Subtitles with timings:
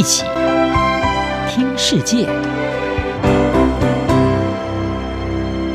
[0.00, 0.24] 一起
[1.46, 2.24] 听世界，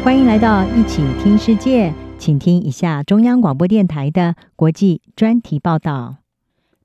[0.04, 6.16] 欢迎来到一起听世界，请听一下中央广播电台的国际专题报道。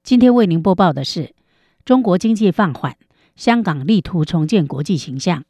[0.02, 1.34] 今天为您播报的是：
[1.86, 2.98] 中国经济放缓，
[3.36, 5.44] 香港力图重建国际形象。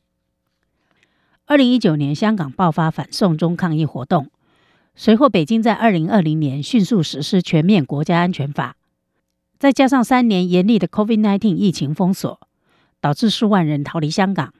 [1.46, 4.30] 二零一九年，香港爆发反送中抗议活动，
[4.94, 8.76] 随后北京在二零二零年迅速实施全面国家安全法。
[9.60, 12.40] 再加上三年严厉的 COVID-19 疫情封锁，
[12.98, 14.54] 导致数万人逃离香港，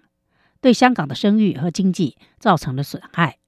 [0.61, 3.39] 对香港的声誉和经济造成了损害。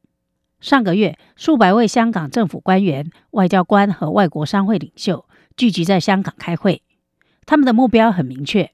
[0.60, 6.80] 上个月，数百位香港政府官员、外交官和外国商会领袖聚集在香港开会，
[7.44, 8.70] 他们的目标很明确，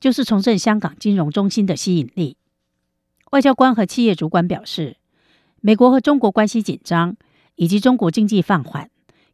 [0.00, 2.38] 就是重振香港金融中心的吸引力。
[3.32, 4.96] 外交官和企业主管表示，
[5.60, 7.14] 美国和中国关系紧张，
[7.56, 8.88] 以及中国经济放缓，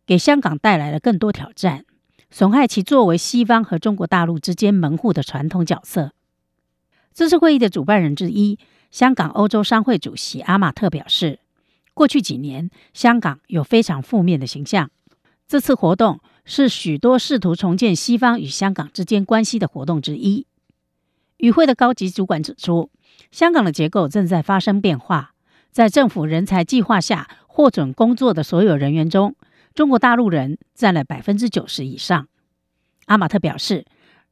[0.05, 1.85] 给香港带来了更多挑战。
[2.31, 6.13] 损害其作为西方和中国大陆之间门户的传统角色。
[7.15, 8.59] 这次会议的主办人之一，
[8.91, 11.41] 香港欧洲商会主席阿马特表示，
[11.95, 14.91] 过去几年香港有非常负面的形象。
[15.49, 20.47] 这次活动是许多试图重建西方与香港之间关系的活动之一。
[21.39, 22.91] 与会的高级主管指出，
[23.31, 25.33] 香港的结构正在发生变化，
[25.71, 29.35] 在政府人才计划下获准工作的所有人员中，
[29.79, 32.27] 中国大陆人占了百分之九十以上。
[33.07, 33.87] 阿马特表示，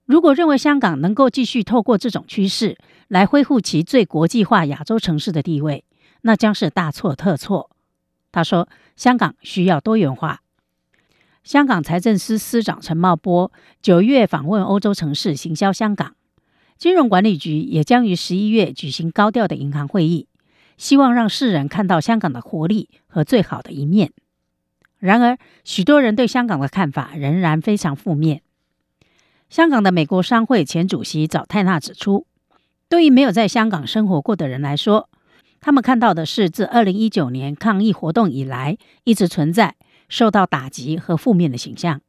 [0.04, 5.84] 如果认为香港能够继续透过这种趋势来恢复其最国际化亚洲城市的地位，
[6.22, 7.70] 那将是大错特错。
[8.32, 10.40] 他说，香港需要多元化。
[11.44, 16.16] 香港财政司司长陈茂波九月访问欧洲城市，行销香港。
[16.76, 20.26] 金融管理局也将于十一月举行高调的银行会议，
[20.76, 24.10] 希望让世人看到香港的活力和最好的一面。
[25.06, 28.42] 然而，许多人对香港的看法仍然非常负面。
[29.48, 32.26] 香港的美国商会前主席早泰纳指出，
[32.88, 35.08] 对于没有在香港生活过的人来说，
[35.60, 39.76] 他们看到的是自二零一九年抗议活动以来一直存在、
[40.08, 42.00] 受到打击和负面的形象。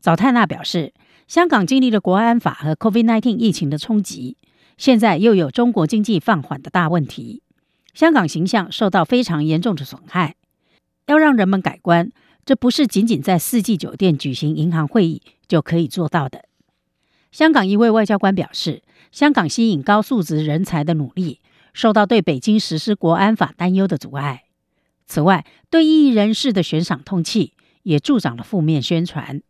[0.00, 0.92] 早泰纳表示，
[1.26, 4.36] 香港经历了国安法和 COVID-19 疫情的冲击，
[4.76, 7.42] 现在又有中国经济放缓的大问题，
[7.94, 10.34] 香港形象受到非常严重的损害。
[11.06, 12.10] 要让人们改观，
[12.44, 16.44] 这不是仅仅在四季酒店举行银行会议就可以做到的。
[17.30, 21.40] 香港一位外交官表示，香港吸引高素质人才的努力
[21.72, 24.44] 受到对北京实施国安法担忧的阻碍。
[25.06, 27.50] 此外，对异议人士的悬赏通缉
[27.82, 29.42] 也助长了负面宣传。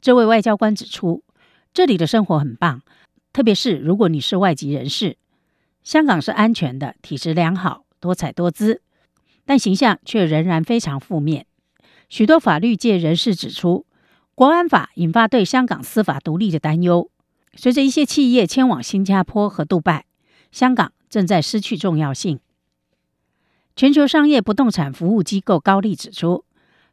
[0.00, 1.22] 这位外交官指出，
[1.74, 2.80] 这里的生活很棒，
[3.32, 5.18] 特别是如果你是外籍人士。
[5.82, 8.82] 香港是安全的，体质良好，多彩多姿。
[9.50, 11.44] 但形象却仍然非常负面。
[12.08, 13.84] 许多法律界人士指出，
[14.36, 17.10] 国安法引发对香港司法独立的担忧。
[17.56, 20.04] 随着一些企业迁往新加坡和杜拜，
[20.52, 22.38] 香港正在失去重要性。
[23.74, 26.44] 全球商业不动产服务机构高力指出，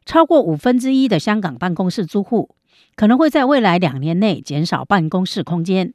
[0.04, 2.56] 超过五分之一的香港办公室租户
[2.96, 5.94] 可能会在未来两年内减少办公室空间，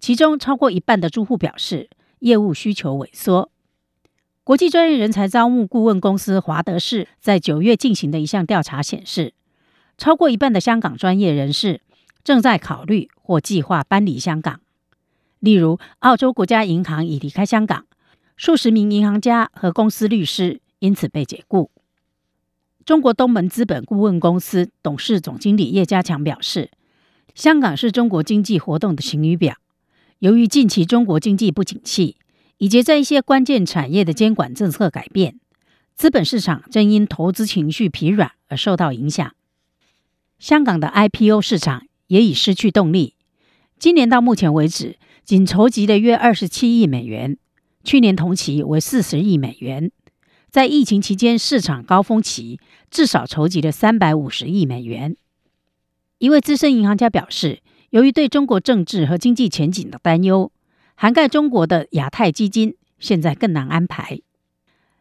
[0.00, 1.90] 其中超过一半的租户表示
[2.20, 3.50] 业务需求萎缩。
[4.44, 9.32] 国际专业人才招募顾问公司华德士在九月进行的一项调查显示，
[9.96, 11.80] 超过一半的香港专业人士
[12.22, 14.60] 正在考虑或计划搬离香港。
[15.40, 17.86] 例如，澳洲国家银行已离开香港，
[18.36, 21.70] 数十名银行家和公司律师因此被解雇。
[22.84, 26.70] 中国东门资本顾问公司董事总经理叶家强表示，
[27.34, 29.56] 香港是中国经济活动的晴雨表，
[30.18, 32.18] 由于近期中国经济不景气。
[32.58, 35.38] 以及在一些关键产业的监管政策改变，
[35.94, 39.34] 资本市场正因投资情绪疲软而受到影响。
[40.38, 43.14] 香港的 IPO 市场也已失去动力。
[43.78, 47.36] 今年到目前为止，仅筹集了约二十七亿美元，
[47.82, 49.90] 去年同期为四十亿美元。
[50.50, 52.60] 在疫情期间市场高峰期，
[52.90, 55.16] 至少筹集了三百五十亿美元。
[56.18, 60.52] 一位资深银行家表示，由于对中国政治和经济前景的担忧。
[60.94, 64.20] 涵盖中国的亚太基金现在更难安排。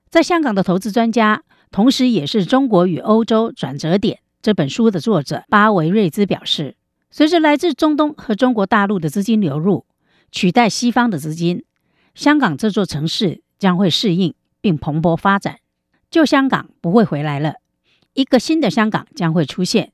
[0.09, 6.75] 在香港的投资专家，同时也是《中国与欧洲转折点》这本书的作者巴维瑞兹表示，
[7.09, 9.85] 随着来自中东和中国大陆的资金流入，
[10.31, 11.63] 取代西方的资金，
[12.13, 15.59] 香港这座城市将会适应并蓬勃发展。
[16.11, 17.55] 旧香港不会回来了，
[18.13, 19.93] 一个新的香港将会出现。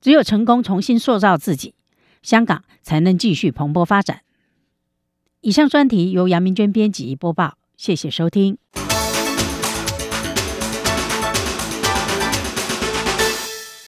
[0.00, 1.74] 只有成功重新塑造自己，
[2.22, 4.20] 香港才能继续蓬勃发展。
[5.40, 8.58] 以上专题由杨明娟编辑播报，谢谢收听。